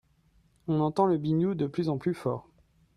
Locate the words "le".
1.05-1.19